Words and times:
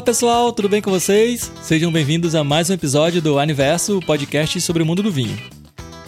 Olá 0.00 0.06
pessoal, 0.06 0.50
tudo 0.50 0.66
bem 0.66 0.80
com 0.80 0.90
vocês? 0.90 1.52
Sejam 1.60 1.92
bem-vindos 1.92 2.34
a 2.34 2.42
mais 2.42 2.70
um 2.70 2.72
episódio 2.72 3.20
do 3.20 3.38
Aniverso, 3.38 3.98
o 3.98 4.00
podcast 4.00 4.58
sobre 4.62 4.82
o 4.82 4.86
mundo 4.86 5.02
do 5.02 5.12
vinho. 5.12 5.38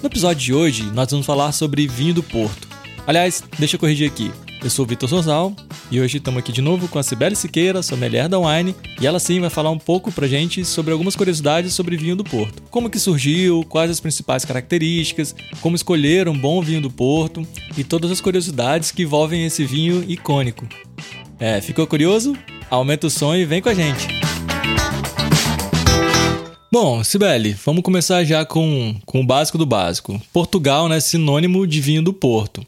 No 0.02 0.06
episódio 0.06 0.42
de 0.42 0.54
hoje, 0.54 0.84
nós 0.94 1.10
vamos 1.10 1.26
falar 1.26 1.52
sobre 1.52 1.86
vinho 1.86 2.14
do 2.14 2.22
Porto. 2.22 2.66
Aliás, 3.06 3.44
deixa 3.58 3.76
eu 3.76 3.78
corrigir 3.78 4.10
aqui. 4.10 4.32
Eu 4.64 4.70
sou 4.70 4.86
o 4.86 4.88
Vitor 4.88 5.10
Sorzal 5.10 5.54
e 5.90 6.00
hoje 6.00 6.16
estamos 6.16 6.38
aqui 6.38 6.50
de 6.50 6.62
novo 6.62 6.88
com 6.88 6.98
a 6.98 7.02
Cibele 7.02 7.36
Siqueira, 7.36 7.82
sommelier 7.82 8.30
da 8.30 8.38
Wine, 8.38 8.74
e 8.98 9.06
ela 9.06 9.18
sim 9.18 9.40
vai 9.40 9.50
falar 9.50 9.68
um 9.68 9.78
pouco 9.78 10.10
pra 10.10 10.26
gente 10.26 10.64
sobre 10.64 10.90
algumas 10.90 11.14
curiosidades 11.14 11.74
sobre 11.74 11.94
vinho 11.94 12.16
do 12.16 12.24
Porto. 12.24 12.62
Como 12.70 12.88
que 12.88 12.98
surgiu, 12.98 13.62
quais 13.68 13.90
as 13.90 14.00
principais 14.00 14.42
características, 14.42 15.34
como 15.60 15.76
escolher 15.76 16.30
um 16.30 16.38
bom 16.38 16.62
vinho 16.62 16.80
do 16.80 16.90
Porto 16.90 17.46
e 17.76 17.84
todas 17.84 18.10
as 18.10 18.22
curiosidades 18.22 18.90
que 18.90 19.02
envolvem 19.02 19.44
esse 19.44 19.66
vinho 19.66 20.02
icônico. 20.08 20.66
É, 21.38 21.60
ficou 21.60 21.86
curioso? 21.86 22.34
Aumenta 22.72 23.06
o 23.06 23.10
som 23.10 23.34
e 23.34 23.44
vem 23.44 23.60
com 23.60 23.68
a 23.68 23.74
gente. 23.74 24.08
Bom, 26.72 27.04
Sibeli, 27.04 27.52
vamos 27.52 27.82
começar 27.82 28.24
já 28.24 28.46
com, 28.46 28.94
com 29.04 29.20
o 29.20 29.26
básico 29.26 29.58
do 29.58 29.66
básico. 29.66 30.18
Portugal 30.32 30.86
é 30.86 30.88
né, 30.88 31.00
sinônimo 31.00 31.66
de 31.66 31.82
vinho 31.82 32.02
do 32.02 32.14
Porto. 32.14 32.66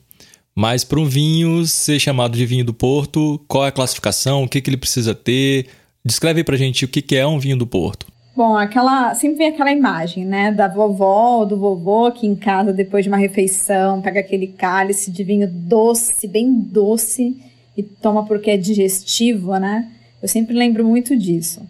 Mas 0.54 0.84
para 0.84 1.00
um 1.00 1.06
vinho 1.06 1.64
ser 1.64 1.98
chamado 1.98 2.36
de 2.36 2.44
vinho 2.44 2.66
do 2.66 2.74
Porto, 2.74 3.40
qual 3.48 3.64
é 3.64 3.68
a 3.68 3.72
classificação? 3.72 4.44
O 4.44 4.48
que, 4.48 4.60
que 4.60 4.68
ele 4.68 4.76
precisa 4.76 5.14
ter? 5.14 5.68
Descreve 6.04 6.40
aí 6.40 6.44
pra 6.44 6.58
gente 6.58 6.84
o 6.84 6.88
que, 6.88 7.00
que 7.00 7.16
é 7.16 7.26
um 7.26 7.38
vinho 7.38 7.56
do 7.56 7.66
Porto. 7.66 8.06
Bom, 8.36 8.54
aquela 8.58 9.14
sempre 9.14 9.38
vem 9.38 9.48
aquela 9.48 9.72
imagem, 9.72 10.26
né, 10.26 10.52
da 10.52 10.68
vovó 10.68 11.38
ou 11.38 11.46
do 11.46 11.56
vovô 11.56 12.04
aqui 12.04 12.26
em 12.26 12.36
casa 12.36 12.74
depois 12.74 13.04
de 13.04 13.08
uma 13.08 13.16
refeição, 13.16 14.02
pega 14.02 14.20
aquele 14.20 14.48
cálice 14.48 15.10
de 15.10 15.24
vinho 15.24 15.48
doce, 15.50 16.28
bem 16.28 16.52
doce 16.52 17.34
e 17.74 17.82
toma 17.82 18.26
porque 18.26 18.50
é 18.50 18.58
digestivo, 18.58 19.56
né? 19.58 19.92
Eu 20.24 20.28
sempre 20.28 20.56
lembro 20.56 20.82
muito 20.86 21.14
disso. 21.14 21.60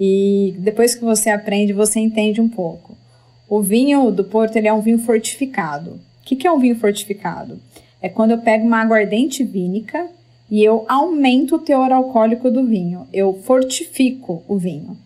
E 0.00 0.54
depois 0.58 0.94
que 0.94 1.04
você 1.04 1.28
aprende, 1.28 1.74
você 1.74 2.00
entende 2.00 2.40
um 2.40 2.48
pouco. 2.48 2.96
O 3.46 3.60
vinho 3.60 4.10
do 4.10 4.24
Porto 4.24 4.56
ele 4.56 4.66
é 4.66 4.72
um 4.72 4.80
vinho 4.80 5.00
fortificado. 5.00 5.90
O 5.90 6.00
que, 6.24 6.34
que 6.34 6.46
é 6.46 6.50
um 6.50 6.58
vinho 6.58 6.76
fortificado? 6.76 7.60
É 8.00 8.08
quando 8.08 8.30
eu 8.30 8.38
pego 8.38 8.66
uma 8.66 8.80
aguardente 8.80 9.44
vínica 9.44 10.08
e 10.50 10.64
eu 10.64 10.86
aumento 10.88 11.56
o 11.56 11.58
teor 11.58 11.92
alcoólico 11.92 12.50
do 12.50 12.64
vinho. 12.64 13.06
Eu 13.12 13.34
fortifico 13.34 14.42
o 14.48 14.56
vinho. 14.56 14.96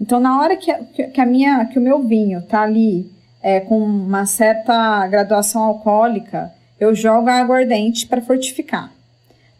Então, 0.00 0.18
na 0.18 0.40
hora 0.40 0.56
que, 0.56 0.72
que, 1.12 1.20
a 1.20 1.26
minha, 1.26 1.66
que 1.66 1.78
o 1.78 1.82
meu 1.82 2.02
vinho 2.02 2.38
está 2.38 2.62
ali 2.62 3.12
é, 3.42 3.60
com 3.60 3.78
uma 3.78 4.24
certa 4.24 5.06
graduação 5.06 5.64
alcoólica, 5.64 6.50
eu 6.80 6.94
jogo 6.94 7.28
a 7.28 7.40
aguardente 7.40 8.06
para 8.06 8.22
fortificar. 8.22 8.90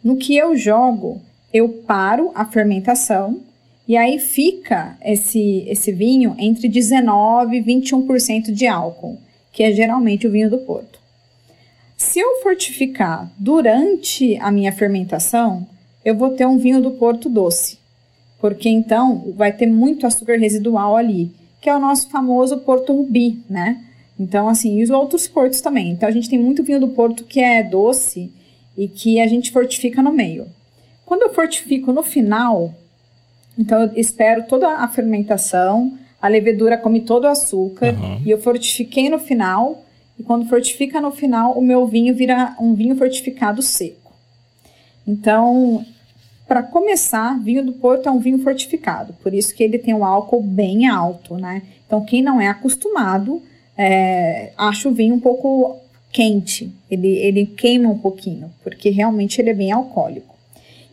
No 0.03 0.17
que 0.17 0.35
eu 0.35 0.57
jogo, 0.57 1.21
eu 1.53 1.69
paro 1.69 2.31
a 2.35 2.45
fermentação 2.45 3.41
e 3.87 3.97
aí 3.97 4.19
fica 4.19 4.97
esse, 5.03 5.65
esse 5.67 5.91
vinho 5.91 6.35
entre 6.37 6.67
19 6.67 7.57
e 7.57 7.63
21% 7.63 8.51
de 8.51 8.67
álcool, 8.67 9.17
que 9.51 9.63
é 9.63 9.71
geralmente 9.71 10.27
o 10.27 10.31
vinho 10.31 10.49
do 10.49 10.59
Porto. 10.59 10.99
Se 11.97 12.19
eu 12.19 12.41
fortificar 12.43 13.31
durante 13.37 14.37
a 14.37 14.51
minha 14.51 14.71
fermentação, 14.71 15.67
eu 16.05 16.15
vou 16.15 16.29
ter 16.29 16.45
um 16.45 16.57
vinho 16.57 16.81
do 16.81 16.91
Porto 16.91 17.27
doce, 17.27 17.79
porque 18.39 18.69
então 18.69 19.33
vai 19.35 19.51
ter 19.51 19.65
muito 19.65 20.05
açúcar 20.05 20.37
residual 20.37 20.95
ali, 20.95 21.31
que 21.59 21.69
é 21.69 21.75
o 21.75 21.79
nosso 21.79 22.09
famoso 22.09 22.59
Porto 22.59 22.93
Rubi, 22.93 23.43
né? 23.49 23.83
Então, 24.19 24.47
assim, 24.47 24.79
e 24.79 24.83
os 24.83 24.89
outros 24.89 25.27
portos 25.27 25.61
também. 25.61 25.91
Então, 25.91 26.07
a 26.07 26.11
gente 26.11 26.29
tem 26.29 26.37
muito 26.37 26.63
vinho 26.63 26.79
do 26.79 26.89
Porto 26.89 27.23
que 27.23 27.39
é 27.39 27.63
doce 27.63 28.31
e 28.77 28.87
que 28.87 29.19
a 29.19 29.27
gente 29.27 29.51
fortifica 29.51 30.01
no 30.01 30.11
meio. 30.11 30.45
Quando 31.09 31.23
eu 31.23 31.33
fortifico 31.33 31.91
no 31.91 32.03
final, 32.03 32.71
então 33.57 33.81
eu 33.81 33.91
espero 33.95 34.43
toda 34.43 34.67
a 34.75 34.87
fermentação, 34.87 35.97
a 36.21 36.27
levedura 36.27 36.77
come 36.77 37.01
todo 37.01 37.23
o 37.23 37.29
açúcar 37.29 37.95
uhum. 37.95 38.21
e 38.23 38.29
eu 38.29 38.39
fortifiquei 38.39 39.09
no 39.09 39.17
final. 39.17 39.83
E 40.19 40.21
quando 40.21 40.47
fortifica 40.47 41.01
no 41.01 41.09
final, 41.09 41.53
o 41.53 41.63
meu 41.63 41.87
vinho 41.87 42.13
vira 42.13 42.55
um 42.59 42.75
vinho 42.75 42.95
fortificado 42.95 43.59
seco. 43.63 44.13
Então, 45.07 45.83
para 46.47 46.61
começar, 46.61 47.39
vinho 47.39 47.65
do 47.65 47.73
Porto 47.73 48.07
é 48.07 48.11
um 48.11 48.19
vinho 48.19 48.37
fortificado, 48.43 49.13
por 49.13 49.33
isso 49.33 49.55
que 49.55 49.63
ele 49.63 49.79
tem 49.79 49.95
um 49.95 50.05
álcool 50.05 50.43
bem 50.43 50.87
alto, 50.87 51.37
né? 51.37 51.63
Então, 51.87 52.05
quem 52.05 52.21
não 52.21 52.39
é 52.39 52.49
acostumado 52.49 53.41
é, 53.75 54.53
acha 54.55 54.87
o 54.87 54.93
vinho 54.93 55.15
um 55.15 55.19
pouco 55.19 55.75
quente, 56.11 56.71
ele, 56.87 57.07
ele 57.07 57.47
queima 57.47 57.89
um 57.89 57.97
pouquinho, 57.97 58.51
porque 58.63 58.91
realmente 58.91 59.41
ele 59.41 59.49
é 59.49 59.55
bem 59.55 59.71
alcoólico. 59.71 60.37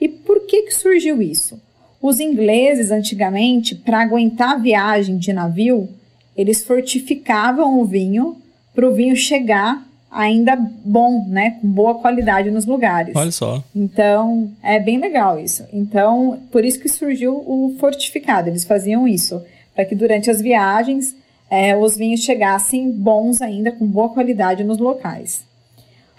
E 0.01 0.09
por 0.09 0.47
que, 0.47 0.63
que 0.63 0.75
surgiu 0.75 1.21
isso? 1.23 1.61
Os 2.01 2.21
ingleses, 2.21 2.91
antigamente, 2.91 3.75
para 3.75 4.03
aguentar 4.03 4.53
a 4.53 4.59
viagem 4.59 5.17
de 5.17 5.33
navio, 5.33 5.89
eles 6.37 6.65
fortificavam 6.65 7.81
o 7.81 7.85
vinho 7.85 8.37
para 8.75 8.89
o 8.89 8.95
vinho 8.95 9.17
chegar 9.17 9.87
ainda 10.11 10.57
bom, 10.57 11.27
né, 11.29 11.59
com 11.61 11.69
boa 11.69 11.97
qualidade 11.97 12.51
nos 12.51 12.65
lugares. 12.65 13.15
Olha 13.15 13.33
só. 13.33 13.63
Então, 13.75 14.51
é 14.63 14.79
bem 14.79 14.99
legal 14.99 15.39
isso. 15.39 15.65
Então, 15.73 16.41
por 16.51 16.65
isso 16.65 16.81
que 16.81 16.89
surgiu 16.89 17.35
o 17.35 17.75
fortificado. 17.79 18.49
Eles 18.49 18.65
faziam 18.65 19.07
isso 19.07 19.43
para 19.75 19.85
que 19.85 19.95
durante 19.95 20.31
as 20.31 20.41
viagens 20.41 21.15
é, 21.51 21.77
os 21.77 21.97
vinhos 21.97 22.21
chegassem 22.21 22.91
bons 22.91 23.43
ainda, 23.43 23.71
com 23.71 23.87
boa 23.87 24.09
qualidade 24.09 24.65
nos 24.65 24.79
locais. 24.79 25.45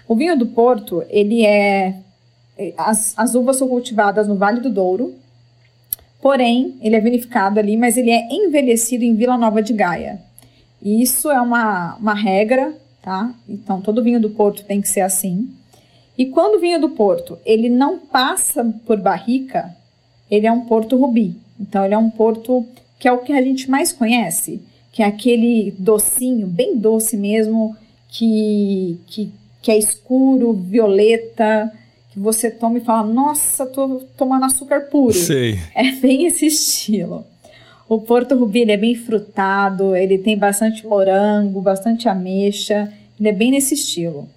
O 0.08 0.16
vinho 0.16 0.38
do 0.38 0.46
Porto, 0.46 1.04
ele 1.10 1.46
é 1.46 1.96
as, 2.78 3.14
as 3.18 3.36
uvas 3.36 3.58
são 3.58 3.68
cultivadas 3.68 4.28
no 4.28 4.36
Vale 4.36 4.62
do 4.62 4.70
Douro, 4.70 5.16
porém, 6.22 6.76
ele 6.82 6.96
é 6.96 7.00
vinificado 7.00 7.60
ali, 7.60 7.78
mas 7.78 7.98
ele 7.98 8.12
é 8.12 8.28
envelhecido 8.32 9.04
em 9.04 9.16
Vila 9.16 9.38
Nova 9.38 9.62
de 9.62 9.74
Gaia. 9.74 10.22
E 10.82 11.02
isso 11.02 11.30
é 11.30 11.40
uma, 11.42 11.96
uma 11.96 12.14
regra, 12.14 12.74
tá? 13.02 13.34
Então, 13.48 13.82
todo 13.82 14.04
vinho 14.04 14.20
do 14.20 14.30
Porto 14.30 14.64
tem 14.64 14.82
que 14.82 14.90
ser 14.90 15.02
assim. 15.02 15.50
E 16.18 16.26
quando 16.26 16.56
o 16.56 16.60
vinho 16.60 16.80
do 16.80 16.90
Porto, 16.90 17.38
ele 17.46 17.70
não 17.70 18.00
passa 18.00 18.64
por 18.86 18.98
barrica, 18.98 19.76
ele 20.30 20.48
é 20.48 20.52
um 20.52 20.62
Porto 20.62 20.98
Rubi. 20.98 21.36
Então, 21.60 21.86
ele 21.86 21.94
é 21.94 21.98
um 21.98 22.10
Porto 22.10 22.66
que 23.00 23.08
é 23.08 23.12
o 23.12 23.20
que 23.20 23.34
a 23.34 23.42
gente 23.42 23.70
mais 23.70 23.92
conhece, 23.92 24.62
que 24.92 25.04
é 25.04 25.06
aquele 25.06 25.76
docinho, 25.78 26.48
bem 26.48 26.78
doce 26.78 27.16
mesmo, 27.16 27.76
que, 28.10 29.00
que, 29.06 29.32
que 29.62 29.72
é 29.72 29.78
escuro, 29.78 30.54
violeta, 30.54 31.72
você 32.18 32.50
toma 32.50 32.80
e 32.80 32.82
fala, 32.82 33.08
nossa, 33.08 33.66
tô 33.66 34.02
tomando 34.18 34.46
açúcar 34.46 34.82
puro. 34.90 35.14
Sei. 35.14 35.60
É 35.76 35.92
bem 35.92 36.26
esse 36.26 36.48
estilo. 36.48 37.24
O 37.88 38.02
Porto 38.02 38.36
Rubi 38.36 38.70
é 38.70 38.76
bem 38.76 38.96
frutado, 38.96 39.96
ele 39.96 40.18
tem 40.18 40.38
bastante 40.38 40.86
morango, 40.86 41.62
bastante 41.62 42.10
ameixa, 42.10 42.92
ele 43.20 43.30
é 43.30 43.32
bem 43.32 43.52
nesse 43.52 43.76
estilo. 43.76 44.28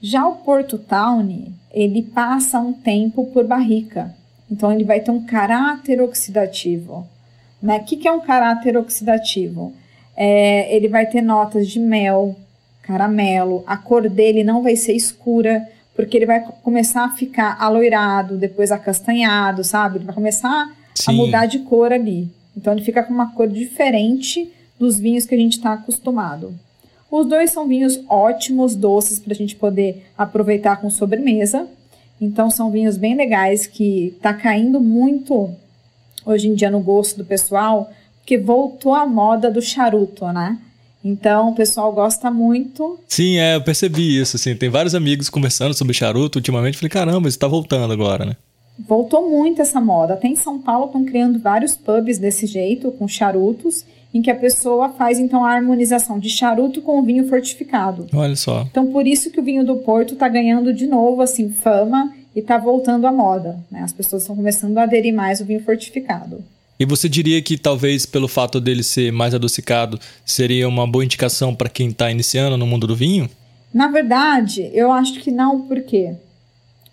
Já 0.00 0.26
o 0.26 0.36
Porto 0.36 0.78
Tawny, 0.78 1.52
ele 1.72 2.02
passa 2.02 2.60
um 2.60 2.72
tempo 2.72 3.26
por 3.26 3.44
barrica, 3.44 4.14
então 4.50 4.72
ele 4.72 4.84
vai 4.84 5.00
ter 5.00 5.10
um 5.10 5.26
caráter 5.26 6.00
oxidativo. 6.00 7.06
Né? 7.60 7.78
O 7.78 7.84
que, 7.84 7.96
que 7.96 8.08
é 8.08 8.12
um 8.12 8.20
caráter 8.20 8.76
oxidativo? 8.76 9.72
É, 10.16 10.74
ele 10.74 10.88
vai 10.88 11.04
ter 11.04 11.20
notas 11.20 11.68
de 11.68 11.80
mel, 11.80 12.36
caramelo, 12.82 13.64
a 13.66 13.76
cor 13.76 14.08
dele 14.08 14.42
não 14.42 14.62
vai 14.62 14.76
ser 14.76 14.92
escura, 14.94 15.68
porque 15.98 16.16
ele 16.16 16.26
vai 16.26 16.40
começar 16.62 17.06
a 17.06 17.10
ficar 17.10 17.56
aloirado, 17.58 18.36
depois 18.36 18.70
acastanhado, 18.70 19.64
sabe? 19.64 19.98
Ele 19.98 20.04
vai 20.04 20.14
começar 20.14 20.72
Sim. 20.94 21.10
a 21.10 21.12
mudar 21.12 21.46
de 21.46 21.58
cor 21.58 21.92
ali. 21.92 22.30
Então 22.56 22.72
ele 22.72 22.84
fica 22.84 23.02
com 23.02 23.12
uma 23.12 23.32
cor 23.32 23.48
diferente 23.48 24.48
dos 24.78 24.96
vinhos 24.96 25.24
que 25.24 25.34
a 25.34 25.38
gente 25.38 25.54
está 25.54 25.72
acostumado. 25.72 26.54
Os 27.10 27.26
dois 27.26 27.50
são 27.50 27.66
vinhos 27.66 27.98
ótimos, 28.08 28.76
doces, 28.76 29.18
para 29.18 29.32
a 29.32 29.36
gente 29.36 29.56
poder 29.56 30.06
aproveitar 30.16 30.76
com 30.76 30.88
sobremesa. 30.88 31.66
Então 32.20 32.48
são 32.48 32.70
vinhos 32.70 32.96
bem 32.96 33.16
legais 33.16 33.66
que 33.66 34.14
está 34.16 34.32
caindo 34.32 34.80
muito 34.80 35.50
hoje 36.24 36.46
em 36.46 36.54
dia 36.54 36.70
no 36.70 36.78
gosto 36.78 37.16
do 37.16 37.24
pessoal, 37.24 37.90
porque 38.20 38.38
voltou 38.38 38.94
a 38.94 39.04
moda 39.04 39.50
do 39.50 39.60
charuto, 39.60 40.26
né? 40.28 40.58
Então, 41.08 41.48
o 41.48 41.54
pessoal 41.54 41.90
gosta 41.90 42.30
muito. 42.30 42.98
Sim, 43.08 43.38
é, 43.38 43.56
eu 43.56 43.62
percebi 43.62 44.20
isso, 44.20 44.36
assim, 44.36 44.54
tem 44.54 44.68
vários 44.68 44.94
amigos 44.94 45.30
conversando 45.30 45.72
sobre 45.72 45.94
charuto 45.94 46.38
ultimamente, 46.38 46.76
falei, 46.76 46.90
caramba, 46.90 47.28
isso 47.28 47.38
tá 47.38 47.48
voltando 47.48 47.92
agora, 47.92 48.26
né? 48.26 48.36
Voltou 48.86 49.28
muito 49.28 49.62
essa 49.62 49.80
moda. 49.80 50.14
Até 50.14 50.28
em 50.28 50.36
São 50.36 50.58
Paulo 50.60 50.86
estão 50.86 51.04
criando 51.04 51.38
vários 51.38 51.74
pubs 51.74 52.18
desse 52.18 52.46
jeito, 52.46 52.92
com 52.92 53.08
charutos, 53.08 53.84
em 54.12 54.20
que 54.20 54.30
a 54.30 54.34
pessoa 54.34 54.90
faz 54.90 55.18
então 55.18 55.44
a 55.44 55.50
harmonização 55.50 56.18
de 56.18 56.28
charuto 56.28 56.82
com 56.82 57.00
o 57.00 57.02
vinho 57.02 57.26
fortificado. 57.26 58.06
Olha 58.12 58.36
só. 58.36 58.66
Então, 58.70 58.92
por 58.92 59.06
isso 59.06 59.30
que 59.30 59.40
o 59.40 59.42
vinho 59.42 59.64
do 59.64 59.76
Porto 59.76 60.12
está 60.12 60.28
ganhando 60.28 60.72
de 60.72 60.86
novo 60.86 61.22
assim 61.22 61.50
fama 61.50 62.12
e 62.36 62.40
está 62.40 62.58
voltando 62.58 63.06
à 63.06 63.12
moda. 63.12 63.58
Né? 63.70 63.80
As 63.80 63.92
pessoas 63.92 64.22
estão 64.22 64.36
começando 64.36 64.76
a 64.78 64.82
aderir 64.82 65.14
mais 65.14 65.40
ao 65.40 65.46
vinho 65.46 65.64
fortificado. 65.64 66.44
E 66.78 66.84
você 66.84 67.08
diria 67.08 67.42
que 67.42 67.58
talvez 67.58 68.06
pelo 68.06 68.28
fato 68.28 68.60
dele 68.60 68.82
ser 68.82 69.12
mais 69.12 69.34
adocicado, 69.34 69.98
seria 70.24 70.68
uma 70.68 70.86
boa 70.86 71.04
indicação 71.04 71.54
para 71.54 71.68
quem 71.68 71.88
está 71.88 72.10
iniciando 72.10 72.56
no 72.56 72.66
mundo 72.66 72.86
do 72.86 72.94
vinho? 72.94 73.28
Na 73.74 73.88
verdade, 73.88 74.70
eu 74.72 74.92
acho 74.92 75.20
que 75.20 75.30
não, 75.30 75.62
porque 75.62 76.14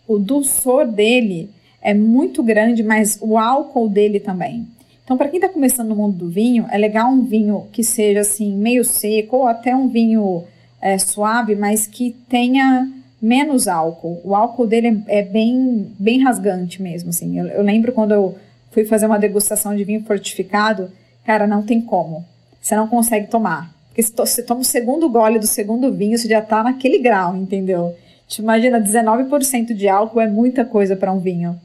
o 0.08 0.18
dulçor 0.18 0.88
dele 0.88 1.50
é 1.82 1.94
muito 1.94 2.42
grande, 2.42 2.84
mas 2.84 3.18
o 3.22 3.38
álcool 3.38 3.88
dele 3.88 4.20
também. 4.20 4.68
Então, 5.04 5.18
para 5.18 5.30
quem 5.30 5.38
está 5.38 5.48
começando 5.48 5.90
no 5.90 5.96
mundo 5.96 6.18
do 6.18 6.30
vinho, 6.30 6.66
é 6.72 6.78
legal 6.80 7.12
um 7.12 7.24
vinho 7.24 7.68
que 7.72 7.84
seja 7.84 8.22
assim 8.22 8.56
meio 8.56 8.84
seco 8.84 9.38
ou 9.38 9.48
até 9.48 9.76
um 9.76 9.88
vinho 9.88 10.44
é, 10.82 10.98
suave, 10.98 11.56
mas 11.56 11.86
que 11.86 12.16
tenha 12.28 12.92
menos 13.22 13.68
álcool. 13.68 14.20
O 14.24 14.36
álcool 14.36 14.66
dele 14.66 15.04
é, 15.08 15.20
é 15.20 15.22
bem, 15.22 15.92
bem 16.00 16.24
rasgante 16.24 16.82
mesmo. 16.82 17.10
Assim. 17.10 17.40
Eu, 17.40 17.48
eu, 17.48 17.64
lembro 17.64 17.92
quando 17.92 18.14
eu 18.14 18.36
fui 18.76 18.84
fazer 18.84 19.06
uma 19.06 19.18
degustação 19.18 19.74
de 19.74 19.86
vinho 19.86 20.04
fortificado, 20.04 20.92
cara, 21.26 21.48
não 21.48 21.64
tem 21.64 21.80
como. 21.80 22.26
Você 22.62 22.76
não 22.76 22.90
consegue 22.90 23.28
tomar. 23.28 23.74
Porque 23.88 24.04
se 24.04 24.12
você 24.14 24.44
toma 24.44 24.60
o 24.60 24.66
segundo 24.66 25.08
gole 25.08 25.40
do 25.40 25.48
segundo 25.48 25.94
vinho, 25.94 26.18
você 26.18 26.28
já 26.28 26.40
está 26.40 26.62
naquele 26.62 27.00
grau, 27.00 27.38
entendeu? 27.38 27.96
Te 28.28 28.42
imagina, 28.42 28.78
19% 28.78 29.74
de 29.74 29.88
álcool 29.88 30.20
é 30.20 30.28
muita 30.28 30.66
coisa 30.66 30.94
para 30.94 31.14
um 31.14 31.20
vinho. 31.20 31.58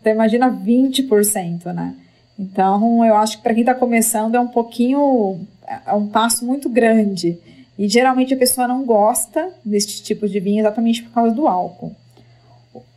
Então 0.00 0.10
imagina 0.10 0.50
20%, 0.50 1.66
né? 1.74 1.94
Então 2.38 3.04
eu 3.04 3.14
acho 3.16 3.36
que 3.36 3.42
para 3.42 3.52
quem 3.52 3.62
está 3.62 3.74
começando 3.74 4.34
é 4.34 4.40
um 4.40 4.48
pouquinho, 4.48 5.38
é 5.86 5.92
um 5.92 6.06
passo 6.06 6.46
muito 6.46 6.70
grande. 6.70 7.38
E 7.78 7.86
geralmente 7.86 8.32
a 8.32 8.38
pessoa 8.38 8.66
não 8.66 8.82
gosta 8.82 9.50
desse 9.62 10.02
tipo 10.02 10.26
de 10.26 10.40
vinho 10.40 10.60
exatamente 10.60 11.02
por 11.02 11.12
causa 11.12 11.34
do 11.34 11.46
álcool. 11.46 11.94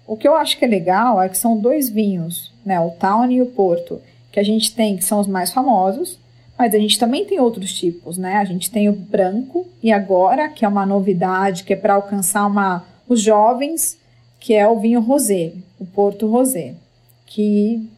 O 0.08 0.16
que 0.16 0.28
eu 0.28 0.38
acho 0.38 0.58
que 0.58 0.64
é 0.64 0.68
legal 0.68 1.22
é 1.22 1.28
que 1.28 1.38
são 1.38 1.58
dois 1.58 1.90
vinhos, 1.90 2.49
né, 2.66 2.80
o 2.80 2.92
Town 2.92 3.30
e 3.32 3.42
o 3.42 3.48
Porto, 3.48 4.02
que 4.32 4.40
a 4.40 4.44
gente 4.44 4.74
tem 4.74 4.98
que 4.98 5.04
são 5.04 5.20
os 5.20 5.28
mais 5.28 5.52
famosos, 5.52 6.20
mas 6.58 6.74
a 6.76 6.78
gente 6.78 7.00
também 7.00 7.26
tem 7.26 7.40
outros 7.40 7.74
tipos, 7.74 8.18
né? 8.18 8.36
A 8.36 8.44
gente 8.44 8.70
tem 8.70 8.90
o 8.90 8.94
branco 8.94 9.66
e 9.82 9.94
agora, 9.94 10.50
que 10.50 10.66
é 10.66 10.68
uma 10.68 10.86
novidade, 10.86 11.64
que 11.64 11.72
é 11.72 11.76
para 11.76 11.94
alcançar 11.94 12.46
uma, 12.46 12.84
os 13.08 13.22
jovens, 13.22 13.98
que 14.40 14.54
é 14.54 14.68
o 14.68 14.78
vinho 14.78 15.00
rosé, 15.00 15.54
o 15.80 15.86
Porto 15.86 16.28
Rosé, 16.28 16.74
que 17.26 17.90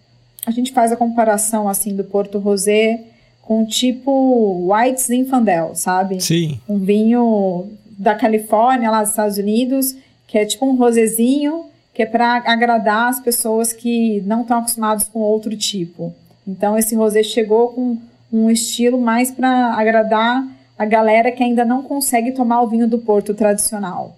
a 0.45 0.51
gente 0.51 0.71
faz 0.71 0.91
a 0.91 0.95
comparação 0.95 1.67
assim 1.67 1.95
do 1.95 2.03
Porto 2.03 2.37
Rosé 2.37 3.03
com 3.41 3.65
tipo 3.65 4.71
White 4.71 5.01
Zinfandel, 5.01 5.71
sabe? 5.73 6.21
Sim. 6.21 6.59
Um 6.69 6.77
vinho 6.77 7.69
da 7.97 8.15
Califórnia, 8.15 8.91
lá 8.91 9.01
dos 9.01 9.09
Estados 9.09 9.37
Unidos, 9.37 9.95
que 10.27 10.37
é 10.37 10.45
tipo 10.45 10.65
um 10.65 10.75
rosezinho, 10.75 11.65
que 11.93 12.03
é 12.03 12.05
para 12.05 12.37
agradar 12.45 13.09
as 13.09 13.19
pessoas 13.19 13.73
que 13.73 14.21
não 14.21 14.41
estão 14.41 14.59
acostumadas 14.59 15.07
com 15.07 15.19
outro 15.19 15.55
tipo. 15.57 16.13
Então 16.47 16.77
esse 16.77 16.95
rosé 16.95 17.23
chegou 17.23 17.69
com 17.69 17.97
um 18.31 18.49
estilo 18.49 18.99
mais 18.99 19.29
para 19.29 19.73
agradar 19.73 20.47
a 20.77 20.85
galera 20.85 21.31
que 21.31 21.43
ainda 21.43 21.65
não 21.65 21.83
consegue 21.83 22.31
tomar 22.31 22.61
o 22.61 22.67
vinho 22.67 22.87
do 22.87 22.99
Porto 22.99 23.33
tradicional. 23.33 24.17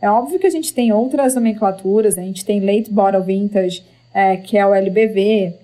É 0.00 0.08
óbvio 0.08 0.38
que 0.38 0.46
a 0.46 0.50
gente 0.50 0.72
tem 0.72 0.92
outras 0.92 1.34
nomenclaturas, 1.34 2.16
a 2.16 2.22
gente 2.22 2.44
tem 2.44 2.60
Late 2.60 2.90
Bottle 2.90 3.22
Vintage, 3.22 3.84
é, 4.14 4.36
que 4.36 4.56
é 4.56 4.66
o 4.66 4.74
LBV, 4.74 5.54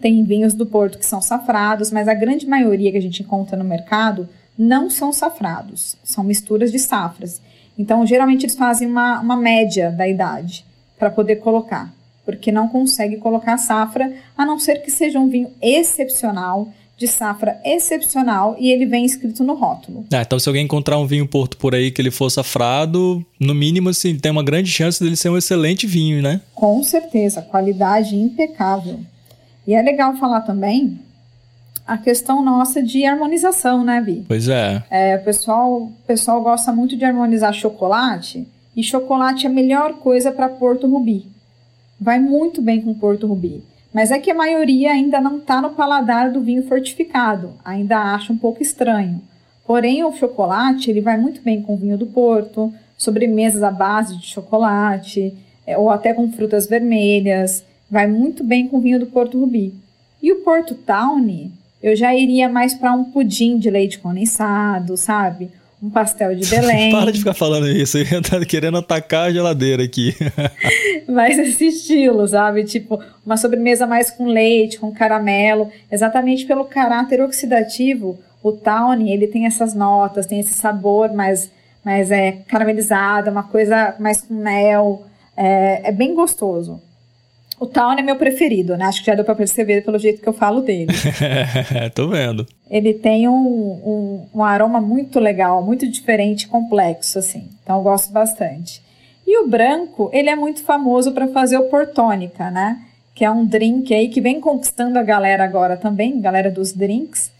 tem 0.00 0.22
vinhos 0.22 0.54
do 0.54 0.66
Porto 0.66 0.98
que 0.98 1.06
são 1.06 1.20
safrados, 1.20 1.90
mas 1.90 2.06
a 2.06 2.14
grande 2.14 2.46
maioria 2.46 2.92
que 2.92 2.98
a 2.98 3.02
gente 3.02 3.22
encontra 3.22 3.56
no 3.56 3.64
mercado 3.64 4.28
não 4.56 4.88
são 4.88 5.12
safrados, 5.12 5.96
são 6.04 6.22
misturas 6.22 6.70
de 6.70 6.78
safras. 6.78 7.40
Então, 7.76 8.06
geralmente 8.06 8.44
eles 8.44 8.54
fazem 8.54 8.86
uma, 8.86 9.18
uma 9.18 9.36
média 9.36 9.90
da 9.90 10.06
idade 10.06 10.64
para 10.98 11.10
poder 11.10 11.36
colocar, 11.36 11.92
porque 12.24 12.52
não 12.52 12.68
consegue 12.68 13.16
colocar 13.16 13.56
safra, 13.58 14.12
a 14.36 14.46
não 14.46 14.58
ser 14.58 14.82
que 14.82 14.90
seja 14.90 15.18
um 15.18 15.28
vinho 15.28 15.50
excepcional, 15.60 16.68
de 16.96 17.08
safra 17.08 17.60
excepcional 17.64 18.56
e 18.58 18.70
ele 18.70 18.86
vem 18.86 19.04
escrito 19.04 19.42
no 19.42 19.54
rótulo. 19.54 20.06
Ah, 20.12 20.22
então 20.22 20.38
se 20.38 20.48
alguém 20.48 20.64
encontrar 20.64 20.98
um 20.98 21.06
vinho 21.06 21.26
Porto 21.26 21.56
por 21.56 21.74
aí 21.74 21.90
que 21.90 22.00
ele 22.00 22.10
for 22.10 22.30
safrado, 22.30 23.24
no 23.38 23.54
mínimo 23.54 23.88
assim, 23.88 24.16
tem 24.16 24.30
uma 24.30 24.44
grande 24.44 24.70
chance 24.70 25.02
dele 25.02 25.16
ser 25.16 25.28
um 25.28 25.36
excelente 25.36 25.86
vinho, 25.86 26.22
né? 26.22 26.40
Com 26.54 26.82
certeza, 26.82 27.42
qualidade 27.42 28.14
impecável. 28.14 29.00
E 29.66 29.74
é 29.74 29.82
legal 29.82 30.16
falar 30.16 30.42
também 30.42 30.98
a 31.86 31.98
questão 31.98 32.42
nossa 32.42 32.82
de 32.82 33.04
harmonização, 33.04 33.84
né, 33.84 34.00
Bi? 34.00 34.24
Pois 34.26 34.48
é. 34.48 34.82
é 34.90 35.16
o, 35.16 35.24
pessoal, 35.24 35.82
o 35.82 35.92
pessoal 36.06 36.42
gosta 36.42 36.72
muito 36.72 36.96
de 36.96 37.04
harmonizar 37.04 37.52
chocolate, 37.52 38.46
e 38.76 38.82
chocolate 38.82 39.46
é 39.46 39.48
a 39.48 39.52
melhor 39.52 39.94
coisa 39.94 40.32
para 40.32 40.48
Porto 40.48 40.86
Rubi. 40.86 41.26
Vai 42.00 42.18
muito 42.18 42.60
bem 42.60 42.80
com 42.80 42.94
Porto 42.94 43.26
Rubi. 43.26 43.62
Mas 43.92 44.10
é 44.10 44.18
que 44.18 44.30
a 44.30 44.34
maioria 44.34 44.90
ainda 44.90 45.20
não 45.20 45.38
está 45.38 45.62
no 45.62 45.70
paladar 45.70 46.32
do 46.32 46.40
vinho 46.40 46.64
fortificado, 46.64 47.52
ainda 47.64 47.96
acha 47.96 48.32
um 48.32 48.36
pouco 48.36 48.60
estranho. 48.60 49.22
Porém, 49.64 50.02
o 50.02 50.12
chocolate 50.12 50.90
ele 50.90 51.00
vai 51.00 51.16
muito 51.16 51.40
bem 51.40 51.62
com 51.62 51.76
vinho 51.76 51.96
do 51.96 52.06
Porto, 52.06 52.74
sobremesas 52.98 53.62
à 53.62 53.70
base 53.70 54.16
de 54.16 54.26
chocolate, 54.26 55.32
é, 55.66 55.78
ou 55.78 55.90
até 55.90 56.12
com 56.12 56.30
frutas 56.32 56.66
vermelhas. 56.66 57.64
Vai 57.88 58.08
muito 58.08 58.42
bem 58.42 58.66
com 58.66 58.80
vinho 58.80 58.98
do 58.98 59.06
Porto 59.06 59.38
Rubi. 59.38 59.72
E 60.20 60.32
o 60.32 60.40
Porto 60.42 60.74
Tawny, 60.74 61.52
eu 61.82 61.94
já 61.94 62.14
iria 62.14 62.48
mais 62.48 62.74
para 62.74 62.92
um 62.92 63.04
pudim 63.04 63.58
de 63.58 63.70
leite 63.70 63.98
condensado, 63.98 64.96
sabe? 64.96 65.50
Um 65.84 65.90
pastel 65.90 66.34
de 66.34 66.48
Belém. 66.48 66.90
Para 66.90 67.12
de 67.12 67.18
ficar 67.18 67.34
falando 67.34 67.68
isso, 67.68 67.98
eu 67.98 68.22
tá 68.22 68.42
querendo 68.46 68.78
atacar 68.78 69.28
a 69.28 69.30
geladeira 69.30 69.84
aqui. 69.84 70.16
mais 71.06 71.38
esse 71.38 71.66
estilo, 71.66 72.26
sabe? 72.26 72.64
Tipo, 72.64 72.98
uma 73.24 73.36
sobremesa 73.36 73.86
mais 73.86 74.10
com 74.10 74.24
leite, 74.26 74.78
com 74.78 74.90
caramelo, 74.90 75.70
exatamente 75.92 76.46
pelo 76.46 76.64
caráter 76.64 77.20
oxidativo. 77.20 78.18
O 78.42 78.52
Tawny, 78.52 79.12
ele 79.12 79.26
tem 79.26 79.44
essas 79.44 79.74
notas, 79.74 80.24
tem 80.24 80.40
esse 80.40 80.54
sabor 80.54 81.12
mais, 81.12 81.50
mais 81.84 82.10
é, 82.10 82.32
caramelizado, 82.48 83.30
uma 83.30 83.42
coisa 83.42 83.94
mais 84.00 84.22
com 84.22 84.32
mel. 84.32 85.04
É, 85.36 85.90
é 85.90 85.92
bem 85.92 86.14
gostoso. 86.14 86.80
O 87.64 87.66
Town 87.66 87.92
é 87.92 88.02
meu 88.02 88.16
preferido, 88.16 88.76
né? 88.76 88.84
Acho 88.84 89.00
que 89.00 89.06
já 89.06 89.14
deu 89.14 89.24
para 89.24 89.34
perceber 89.34 89.82
pelo 89.82 89.98
jeito 89.98 90.20
que 90.20 90.28
eu 90.28 90.34
falo 90.34 90.60
dele. 90.60 90.92
Tô 91.94 92.08
vendo. 92.08 92.46
Ele 92.70 92.92
tem 92.92 93.26
um, 93.26 93.32
um, 93.34 94.26
um, 94.34 94.44
aroma 94.44 94.82
muito 94.82 95.18
legal, 95.18 95.62
muito 95.62 95.90
diferente, 95.90 96.46
complexo, 96.46 97.18
assim. 97.18 97.48
Então 97.62 97.78
eu 97.78 97.82
gosto 97.82 98.12
bastante. 98.12 98.82
E 99.26 99.42
o 99.42 99.48
branco, 99.48 100.10
ele 100.12 100.28
é 100.28 100.36
muito 100.36 100.62
famoso 100.62 101.12
para 101.12 101.26
fazer 101.28 101.56
o 101.56 101.70
portônica, 101.70 102.50
né? 102.50 102.82
Que 103.14 103.24
é 103.24 103.30
um 103.30 103.46
drink 103.46 103.94
aí 103.94 104.10
que 104.10 104.20
vem 104.20 104.42
conquistando 104.42 104.98
a 104.98 105.02
galera 105.02 105.42
agora 105.42 105.74
também, 105.74 106.20
galera 106.20 106.50
dos 106.50 106.70
drinks. 106.74 107.32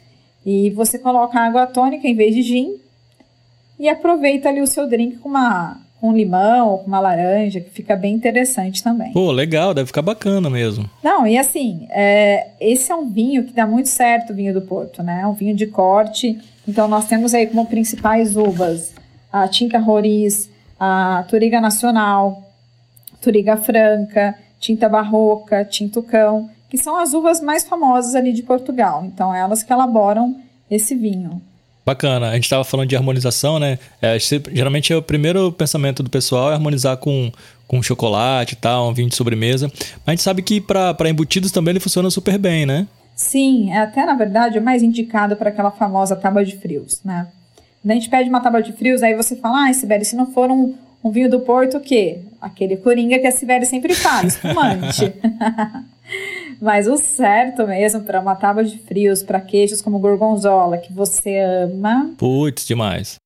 E 0.47 0.70
você 0.70 0.99
coloca 0.99 1.38
água 1.38 1.67
tônica 1.67 2.09
em 2.09 2.15
vez 2.15 2.35
de 2.35 2.41
gin 2.41 2.77
e 3.79 3.91
aproveita 3.91 4.49
ali 4.49 4.63
o 4.63 4.67
seu 4.67 4.89
drink 4.89 5.19
com 5.19 5.29
uma 5.29 5.83
com 6.05 6.13
limão, 6.13 6.77
com 6.77 6.87
uma 6.87 7.01
laranja, 7.01 7.63
que 7.63 7.70
fica 7.70 7.96
bem 7.96 8.15
interessante 8.15 8.82
também. 8.82 9.11
Pô, 9.15 9.32
legal, 9.32 9.73
deve 9.73 9.87
ficar 9.87 10.03
bacana 10.03 10.51
mesmo. 10.51 10.84
Não, 11.03 11.27
e 11.27 11.39
assim, 11.39 11.87
é, 11.89 12.49
esse 12.61 12.93
é 12.93 12.94
um 12.94 13.08
vinho 13.08 13.44
que 13.44 13.55
dá 13.55 13.67
muito 13.67 13.89
certo, 13.89 14.31
o 14.31 14.37
vinho 14.37 14.53
do 14.53 14.61
Porto, 14.61 15.03
né? 15.03 15.20
É 15.23 15.27
um 15.27 15.32
vinho 15.32 15.56
de 15.56 15.67
corte. 15.67 16.39
Então, 16.69 16.87
nós 16.89 17.06
temos 17.06 17.32
aí 17.32 17.46
como 17.46 17.65
principais 17.65 18.37
uvas 18.37 18.93
a 19.32 19.49
Tinta 19.49 19.79
Roriz, 19.79 20.51
a 20.79 21.25
Turiga 21.27 21.58
Nacional, 21.58 22.53
Turiga 23.23 23.56
Franca, 23.56 24.34
Tinta 24.61 24.91
Barroca, 24.91 25.65
Tintucão, 25.65 26.51
que 26.69 26.77
são 26.77 26.99
as 26.99 27.15
uvas 27.15 27.41
mais 27.41 27.65
famosas 27.67 28.15
ali 28.15 28.34
de 28.34 28.43
Portugal. 28.43 29.06
Então, 29.06 29.34
elas 29.34 29.63
que 29.63 29.73
elaboram 29.73 30.37
esse 30.70 30.94
vinho. 30.94 31.41
Bacana. 31.84 32.31
A 32.31 32.34
gente 32.34 32.44
estava 32.44 32.64
falando 32.64 32.88
de 32.88 32.96
harmonização, 32.96 33.58
né? 33.58 33.79
É, 34.00 34.17
geralmente 34.53 34.93
é 34.93 34.96
o 34.96 35.03
primeiro 35.03 35.53
pensamento 35.53 36.03
do 36.03 36.08
pessoal 36.08 36.50
é 36.50 36.55
harmonizar 36.55 36.96
com, 36.96 37.31
com 37.69 37.82
chocolate 37.82 38.55
e 38.55 38.56
tal, 38.56 38.88
um 38.88 38.94
vinho 38.94 39.08
de 39.08 39.17
sobremesa. 39.17 39.69
Mas 39.69 40.06
a 40.06 40.10
gente 40.12 40.22
sabe 40.22 40.43
que 40.43 40.60
para 40.60 41.08
embutidos 41.08 41.53
também 41.53 41.72
ele 41.72 41.81
funciona 41.81 42.10
super 42.10 42.38
bem, 42.38 42.64
né? 42.64 42.86
Sim, 43.14 43.70
é 43.70 43.79
até 43.79 44.05
na 44.05 44.14
verdade 44.14 44.58
é 44.58 44.60
mais 44.60 44.82
indicado 44.82 45.36
para 45.36 45.50
aquela 45.50 45.70
famosa 45.70 46.17
tábua 46.17 46.44
de 46.44 46.56
frios, 46.56 47.00
né? 47.05 47.29
Quando 47.82 47.91
a 47.91 47.94
gente 47.94 48.08
pede 48.08 48.31
uma 48.31 48.41
tábua 48.41 48.62
de 48.62 48.72
frios, 48.72 49.03
aí 49.03 49.14
você 49.14 49.36
fala, 49.36 49.69
ah, 49.69 49.72
Sibeli, 49.74 50.06
se 50.06 50.17
não 50.17 50.32
for 50.32 50.50
um, 50.50 50.74
um 51.03 51.10
vinho 51.10 51.31
do 51.31 51.41
Porto, 51.41 51.76
o 51.76 51.81
quê? 51.81 52.20
Aquele 52.41 52.79
coringa 52.79 53.19
que 53.19 53.26
a 53.26 53.31
Sibeli 53.31 53.67
sempre 53.67 53.94
faz, 53.94 54.34
espumante. 54.34 55.12
Mas 56.61 56.87
o 56.87 56.96
certo 56.96 57.67
mesmo 57.67 58.03
para 58.03 58.20
uma 58.20 58.34
tábua 58.34 58.65
de 58.65 58.79
frios, 58.79 59.23
para 59.23 59.41
queijos 59.41 59.82
como 59.82 59.99
gorgonzola, 59.99 60.79
que 60.79 60.93
você 60.93 61.39
ama. 61.39 62.15
Putz, 62.17 62.67
demais. 62.67 63.17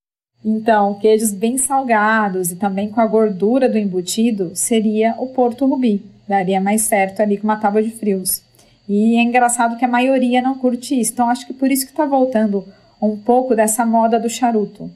Então, 0.45 0.95
queijos 0.95 1.33
bem 1.33 1.59
salgados 1.59 2.53
e 2.53 2.57
também 2.57 2.89
com 2.89 3.01
a 3.01 3.07
gordura 3.07 3.69
do 3.69 3.77
embutido, 3.77 4.53
seria 4.55 5.15
o 5.19 5.29
Porto 5.29 5.67
Rubi. 5.67 6.05
Daria 6.29 6.61
mais 6.61 6.83
certo 6.83 7.21
ali 7.21 7.37
com 7.37 7.45
uma 7.45 7.57
tábua 7.57 7.83
de 7.83 7.91
frios. 7.91 8.43
E 8.89 9.17
é 9.17 9.23
engraçado 9.23 9.77
que 9.77 9.85
a 9.85 9.89
maioria 9.89 10.41
não 10.41 10.57
curte 10.57 10.99
isso. 10.99 11.13
Então, 11.13 11.29
acho 11.29 11.47
que 11.47 11.53
por 11.53 11.71
isso 11.71 11.85
que 11.85 11.93
está 11.93 12.07
voltando 12.07 12.65
um 13.01 13.17
pouco 13.17 13.55
dessa 13.55 13.85
moda 13.85 14.19
do 14.19 14.29
charuto. 14.29 14.91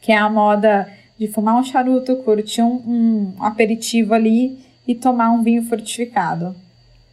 Que 0.00 0.12
é 0.12 0.16
a 0.16 0.28
moda 0.28 0.88
de 1.18 1.26
fumar 1.28 1.56
um 1.56 1.64
charuto, 1.64 2.16
curtir 2.16 2.62
um, 2.62 2.82
um 2.86 3.34
aperitivo 3.40 4.14
ali 4.14 4.58
e 4.86 4.94
tomar 4.94 5.30
um 5.30 5.42
vinho 5.42 5.62
fortificado. 5.64 6.54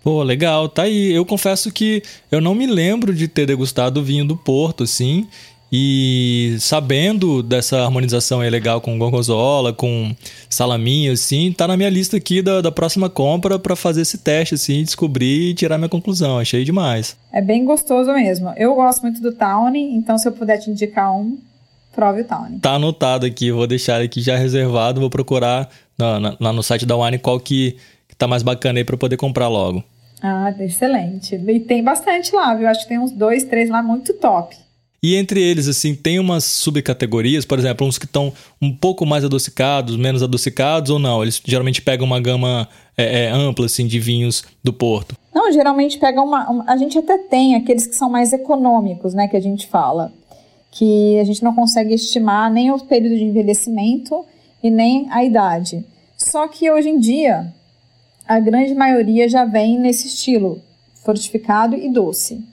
Pô, 0.05 0.21
legal, 0.21 0.69
tá 0.69 0.83
aí. 0.83 1.11
Eu 1.11 1.25
confesso 1.25 1.71
que 1.71 2.03
eu 2.31 2.39
não 2.39 2.53
me 2.53 2.67
lembro 2.67 3.11
de 3.11 3.27
ter 3.27 3.47
degustado 3.47 4.03
vinho 4.03 4.23
do 4.23 4.37
Porto, 4.37 4.83
assim. 4.83 5.27
E 5.73 6.57
sabendo 6.59 7.41
dessa 7.41 7.81
harmonização 7.81 8.39
aí 8.39 8.49
legal 8.51 8.79
com 8.79 8.99
gorgonzola, 8.99 9.73
com 9.73 10.15
salaminho, 10.47 11.11
assim, 11.11 11.51
tá 11.51 11.67
na 11.67 11.75
minha 11.75 11.89
lista 11.89 12.17
aqui 12.17 12.43
da, 12.43 12.61
da 12.61 12.71
próxima 12.71 13.09
compra 13.09 13.57
para 13.57 13.75
fazer 13.75 14.01
esse 14.01 14.19
teste, 14.19 14.53
assim, 14.53 14.83
descobrir 14.83 15.49
e 15.49 15.53
tirar 15.55 15.79
minha 15.79 15.89
conclusão. 15.89 16.37
Achei 16.37 16.63
demais. 16.63 17.17
É 17.33 17.41
bem 17.41 17.65
gostoso 17.65 18.13
mesmo. 18.13 18.53
Eu 18.57 18.75
gosto 18.75 19.01
muito 19.01 19.19
do 19.19 19.31
Tawny, 19.31 19.95
então 19.95 20.19
se 20.19 20.27
eu 20.27 20.31
puder 20.31 20.59
te 20.59 20.69
indicar 20.69 21.11
um, 21.11 21.35
prove 21.95 22.21
o 22.21 22.25
Tawny. 22.25 22.59
Tá 22.59 22.73
anotado 22.73 23.25
aqui, 23.25 23.51
vou 23.51 23.65
deixar 23.65 24.01
aqui 24.01 24.21
já 24.21 24.37
reservado, 24.37 25.01
vou 25.01 25.09
procurar 25.09 25.67
lá 26.39 26.53
no 26.53 26.61
site 26.61 26.85
da 26.85 26.95
Wine 26.95 27.17
qual 27.17 27.39
que, 27.39 27.75
que 28.07 28.15
tá 28.15 28.27
mais 28.27 28.43
bacana 28.43 28.77
aí 28.77 28.85
para 28.85 28.95
poder 28.95 29.17
comprar 29.17 29.47
logo. 29.47 29.83
Ah, 30.21 30.53
excelente. 30.59 31.35
E 31.35 31.59
tem 31.59 31.83
bastante 31.83 32.33
lá, 32.33 32.53
viu? 32.55 32.67
Acho 32.67 32.81
que 32.81 32.89
tem 32.89 32.99
uns 32.99 33.11
dois, 33.11 33.43
três 33.43 33.69
lá 33.69 33.83
muito 33.83 34.13
top. 34.13 34.55
E 35.05 35.15
entre 35.15 35.39
eles, 35.39 35.67
assim, 35.67 35.93
tem 35.93 36.17
umas 36.17 36.43
subcategorias, 36.43 37.45
por 37.45 37.59
exemplo, 37.59 37.85
uns 37.85 37.99
que 37.99 38.05
estão 38.05 38.33
um 38.59 38.75
pouco 38.75 39.05
mais 39.05 39.23
adocicados, 39.23 39.95
menos 39.95 40.23
adocicados 40.23 40.89
ou 40.89 40.97
não? 40.97 41.21
Eles 41.21 41.39
geralmente 41.45 41.79
pegam 41.79 42.07
uma 42.07 42.19
gama 42.19 42.67
é, 42.97 43.25
é, 43.25 43.29
ampla, 43.29 43.67
assim, 43.67 43.85
de 43.85 43.99
vinhos 43.99 44.43
do 44.63 44.73
Porto. 44.73 45.15
Não, 45.31 45.51
geralmente 45.51 45.99
pegam 45.99 46.25
uma, 46.25 46.49
uma, 46.49 46.63
A 46.67 46.75
gente 46.75 46.97
até 46.97 47.19
tem 47.19 47.53
aqueles 47.53 47.85
que 47.85 47.93
são 47.93 48.09
mais 48.09 48.33
econômicos, 48.33 49.13
né, 49.13 49.27
que 49.27 49.37
a 49.37 49.39
gente 49.39 49.67
fala. 49.67 50.11
Que 50.71 51.19
a 51.19 51.23
gente 51.23 51.43
não 51.43 51.53
consegue 51.53 51.93
estimar 51.93 52.51
nem 52.51 52.71
o 52.71 52.79
período 52.79 53.15
de 53.15 53.25
envelhecimento 53.25 54.25
e 54.63 54.71
nem 54.71 55.07
a 55.11 55.23
idade. 55.23 55.85
Só 56.17 56.47
que 56.47 56.71
hoje 56.71 56.89
em 56.89 56.99
dia, 56.99 57.53
a 58.27 58.39
grande 58.39 58.73
maioria 58.73 59.27
já 59.29 59.45
vem 59.45 59.79
nesse 59.79 60.07
estilo, 60.07 60.61
fortificado 61.03 61.75
e 61.75 61.91
doce. 61.91 62.43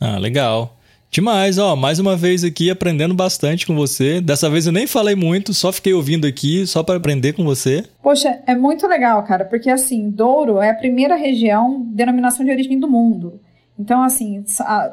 Ah, 0.00 0.18
legal. 0.18 0.76
Demais, 1.10 1.58
ó, 1.58 1.76
mais 1.76 1.98
uma 1.98 2.16
vez 2.16 2.42
aqui 2.42 2.70
aprendendo 2.70 3.12
bastante 3.12 3.66
com 3.66 3.74
você. 3.74 4.18
Dessa 4.18 4.48
vez 4.48 4.66
eu 4.66 4.72
nem 4.72 4.86
falei 4.86 5.14
muito, 5.14 5.52
só 5.52 5.70
fiquei 5.70 5.92
ouvindo 5.92 6.26
aqui, 6.26 6.66
só 6.66 6.82
para 6.82 6.96
aprender 6.96 7.34
com 7.34 7.44
você. 7.44 7.84
Poxa, 8.02 8.40
é 8.46 8.54
muito 8.54 8.86
legal, 8.86 9.22
cara, 9.24 9.44
porque 9.44 9.68
assim, 9.68 10.08
Douro 10.08 10.58
é 10.58 10.70
a 10.70 10.74
primeira 10.74 11.14
região, 11.14 11.82
denominação 11.92 12.46
de 12.46 12.50
origem 12.50 12.80
do 12.80 12.88
mundo. 12.88 13.38
Então, 13.78 14.02
assim, 14.02 14.42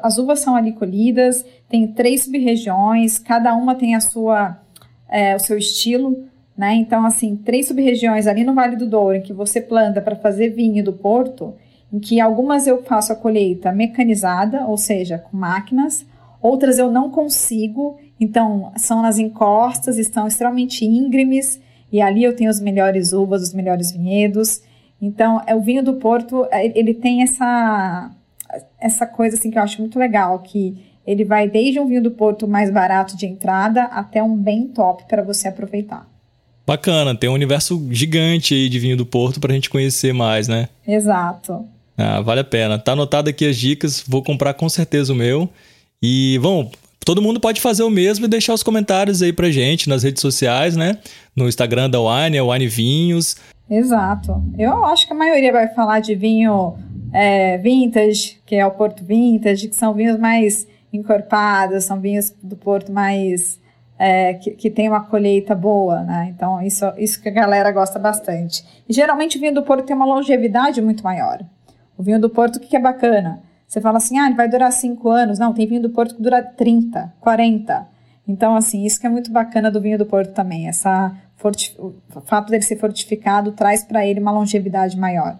as 0.02 0.18
uvas 0.18 0.40
são 0.40 0.54
ali 0.54 0.72
colhidas, 0.72 1.42
tem 1.70 1.86
três 1.86 2.24
sub-regiões, 2.24 3.18
cada 3.18 3.54
uma 3.54 3.74
tem 3.74 3.94
a 3.94 4.00
sua, 4.00 4.60
é, 5.08 5.34
o 5.34 5.38
seu 5.38 5.56
estilo, 5.56 6.24
né? 6.60 6.74
Então, 6.74 7.06
assim, 7.06 7.36
três 7.36 7.68
sub-regiões 7.68 8.26
ali 8.26 8.44
no 8.44 8.54
Vale 8.54 8.76
do 8.76 8.86
Douro, 8.86 9.16
em 9.16 9.22
que 9.22 9.32
você 9.32 9.62
planta 9.62 9.98
para 10.02 10.14
fazer 10.14 10.50
vinho 10.50 10.84
do 10.84 10.92
Porto, 10.92 11.54
em 11.90 11.98
que 11.98 12.20
algumas 12.20 12.66
eu 12.66 12.82
faço 12.82 13.14
a 13.14 13.16
colheita 13.16 13.72
mecanizada, 13.72 14.66
ou 14.66 14.76
seja, 14.76 15.16
com 15.16 15.38
máquinas, 15.38 16.04
outras 16.38 16.78
eu 16.78 16.92
não 16.92 17.10
consigo, 17.10 17.98
então 18.20 18.72
são 18.76 19.00
nas 19.00 19.18
encostas, 19.18 19.96
estão 19.96 20.26
extremamente 20.26 20.84
íngremes, 20.84 21.58
e 21.90 22.02
ali 22.02 22.24
eu 22.24 22.36
tenho 22.36 22.50
os 22.50 22.60
melhores 22.60 23.14
uvas, 23.14 23.40
os 23.40 23.54
melhores 23.54 23.90
vinhedos. 23.90 24.60
Então, 25.00 25.40
é 25.46 25.54
o 25.54 25.62
vinho 25.62 25.82
do 25.82 25.94
Porto, 25.94 26.46
é, 26.50 26.78
ele 26.78 26.92
tem 26.92 27.22
essa 27.22 28.14
essa 28.78 29.06
coisa 29.06 29.36
assim 29.36 29.50
que 29.50 29.56
eu 29.56 29.62
acho 29.62 29.80
muito 29.80 29.98
legal, 29.98 30.38
que 30.40 30.76
ele 31.06 31.24
vai 31.24 31.48
desde 31.48 31.80
um 31.80 31.86
vinho 31.86 32.02
do 32.02 32.10
Porto 32.10 32.46
mais 32.46 32.70
barato 32.70 33.16
de 33.16 33.24
entrada 33.24 33.84
até 33.84 34.22
um 34.22 34.36
bem 34.36 34.68
top 34.68 35.04
para 35.08 35.22
você 35.22 35.48
aproveitar. 35.48 36.09
Bacana, 36.70 37.16
tem 37.16 37.28
um 37.28 37.32
universo 37.32 37.84
gigante 37.90 38.54
aí 38.54 38.68
de 38.68 38.78
vinho 38.78 38.96
do 38.96 39.04
Porto 39.04 39.40
para 39.40 39.50
a 39.50 39.54
gente 39.56 39.68
conhecer 39.68 40.14
mais, 40.14 40.46
né? 40.46 40.68
Exato. 40.86 41.66
Ah, 41.98 42.20
vale 42.20 42.42
a 42.42 42.44
pena. 42.44 42.78
Tá 42.78 42.92
anotado 42.92 43.28
aqui 43.28 43.44
as 43.44 43.56
dicas, 43.56 44.04
vou 44.06 44.22
comprar 44.22 44.54
com 44.54 44.68
certeza 44.68 45.12
o 45.12 45.16
meu. 45.16 45.50
E, 46.00 46.38
bom, 46.40 46.70
todo 47.04 47.20
mundo 47.20 47.40
pode 47.40 47.60
fazer 47.60 47.82
o 47.82 47.90
mesmo 47.90 48.26
e 48.26 48.28
deixar 48.28 48.54
os 48.54 48.62
comentários 48.62 49.20
aí 49.20 49.32
pra 49.32 49.50
gente 49.50 49.88
nas 49.88 50.04
redes 50.04 50.20
sociais, 50.20 50.76
né? 50.76 50.98
No 51.34 51.48
Instagram 51.48 51.90
da 51.90 51.98
Wine, 52.00 52.36
é 52.36 52.42
Wine 52.42 52.68
Vinhos. 52.68 53.36
Exato. 53.68 54.40
Eu 54.56 54.84
acho 54.84 55.08
que 55.08 55.12
a 55.12 55.16
maioria 55.16 55.50
vai 55.50 55.74
falar 55.74 55.98
de 55.98 56.14
vinho 56.14 56.76
é, 57.12 57.58
vintage, 57.58 58.38
que 58.46 58.54
é 58.54 58.64
o 58.64 58.70
Porto 58.70 59.04
Vintage, 59.04 59.66
que 59.66 59.74
são 59.74 59.92
vinhos 59.92 60.20
mais 60.20 60.68
encorpados, 60.92 61.82
são 61.82 62.00
vinhos 62.00 62.32
do 62.40 62.54
Porto 62.54 62.92
mais. 62.92 63.58
É, 64.02 64.32
que, 64.32 64.52
que, 64.52 64.70
tem 64.70 64.88
uma 64.88 65.02
colheita 65.02 65.54
boa, 65.54 66.02
né? 66.02 66.32
Então, 66.34 66.62
isso, 66.62 66.90
isso 66.96 67.20
que 67.20 67.28
a 67.28 67.32
galera 67.32 67.70
gosta 67.70 67.98
bastante. 67.98 68.64
E 68.88 68.94
geralmente 68.94 69.36
o 69.36 69.40
vinho 69.40 69.52
do 69.52 69.62
Porto 69.62 69.84
tem 69.84 69.94
uma 69.94 70.06
longevidade 70.06 70.80
muito 70.80 71.04
maior. 71.04 71.44
O 71.98 72.02
vinho 72.02 72.18
do 72.18 72.30
Porto, 72.30 72.56
o 72.56 72.60
que, 72.60 72.68
que 72.68 72.76
é 72.76 72.80
bacana? 72.80 73.42
Você 73.68 73.78
fala 73.78 73.98
assim, 73.98 74.18
ah, 74.18 74.24
ele 74.24 74.36
vai 74.36 74.48
durar 74.48 74.72
5 74.72 75.06
anos. 75.10 75.38
Não, 75.38 75.52
tem 75.52 75.66
vinho 75.66 75.82
do 75.82 75.90
Porto 75.90 76.16
que 76.16 76.22
dura 76.22 76.42
30, 76.42 77.12
40. 77.20 77.86
Então, 78.26 78.56
assim, 78.56 78.86
isso 78.86 78.98
que 78.98 79.06
é 79.06 79.10
muito 79.10 79.30
bacana 79.30 79.70
do 79.70 79.82
vinho 79.82 79.98
do 79.98 80.06
Porto 80.06 80.32
também. 80.32 80.66
Essa 80.66 81.14
o 81.42 82.20
fato 82.22 82.50
dele 82.50 82.62
ser 82.62 82.76
fortificado 82.76 83.52
traz 83.52 83.82
para 83.84 84.06
ele 84.06 84.20
uma 84.20 84.30
longevidade 84.30 84.98
maior. 84.98 85.38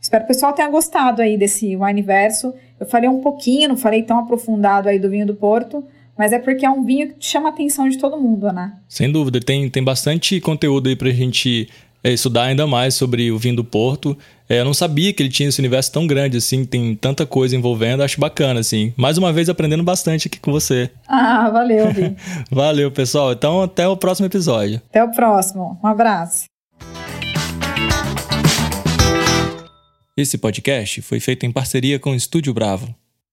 Espero 0.00 0.24
que 0.24 0.32
o 0.32 0.34
pessoal 0.34 0.52
tenha 0.52 0.68
gostado 0.68 1.22
aí 1.22 1.36
desse 1.36 1.76
Wineverso. 1.76 2.52
Eu 2.78 2.86
falei 2.86 3.08
um 3.08 3.20
pouquinho, 3.20 3.68
não 3.68 3.76
falei 3.76 4.02
tão 4.02 4.18
aprofundado 4.18 4.88
aí 4.88 4.98
do 4.98 5.08
vinho 5.08 5.26
do 5.26 5.34
Porto, 5.34 5.84
mas 6.22 6.32
é 6.32 6.38
porque 6.38 6.64
é 6.64 6.70
um 6.70 6.84
vinho 6.84 7.12
que 7.14 7.26
chama 7.26 7.48
a 7.48 7.52
atenção 7.52 7.88
de 7.88 7.98
todo 7.98 8.16
mundo, 8.16 8.52
né? 8.52 8.74
Sem 8.88 9.10
dúvida, 9.10 9.40
tem, 9.40 9.68
tem 9.68 9.82
bastante 9.82 10.40
conteúdo 10.40 10.88
aí 10.88 10.94
pra 10.94 11.10
gente 11.10 11.68
é, 12.00 12.12
estudar 12.12 12.44
ainda 12.44 12.64
mais 12.64 12.94
sobre 12.94 13.32
o 13.32 13.38
vinho 13.40 13.56
do 13.56 13.64
Porto. 13.64 14.16
É, 14.48 14.60
eu 14.60 14.64
não 14.64 14.72
sabia 14.72 15.12
que 15.12 15.20
ele 15.20 15.28
tinha 15.28 15.48
esse 15.48 15.58
universo 15.58 15.90
tão 15.90 16.06
grande, 16.06 16.36
assim, 16.36 16.64
tem 16.64 16.94
tanta 16.94 17.26
coisa 17.26 17.56
envolvendo, 17.56 18.04
acho 18.04 18.20
bacana, 18.20 18.60
assim. 18.60 18.94
Mais 18.96 19.18
uma 19.18 19.32
vez 19.32 19.48
aprendendo 19.48 19.82
bastante 19.82 20.28
aqui 20.28 20.38
com 20.38 20.52
você. 20.52 20.92
Ah, 21.08 21.50
valeu, 21.50 21.90
Vi. 21.92 22.14
valeu, 22.48 22.92
pessoal. 22.92 23.32
Então, 23.32 23.60
até 23.60 23.88
o 23.88 23.96
próximo 23.96 24.26
episódio. 24.26 24.80
Até 24.90 25.02
o 25.02 25.10
próximo. 25.10 25.76
Um 25.82 25.88
abraço. 25.88 26.44
Esse 30.16 30.38
podcast 30.38 31.02
foi 31.02 31.18
feito 31.18 31.44
em 31.44 31.50
parceria 31.50 31.98
com 31.98 32.12
o 32.12 32.14
Estúdio 32.14 32.54
Bravo. 32.54 32.94